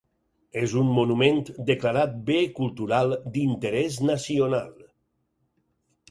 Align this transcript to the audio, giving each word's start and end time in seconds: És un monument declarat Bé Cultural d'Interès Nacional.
És 0.59 0.71
un 0.83 0.87
monument 0.93 1.41
declarat 1.67 2.15
Bé 2.29 2.37
Cultural 2.59 3.13
d'Interès 3.35 3.99
Nacional. 4.11 4.71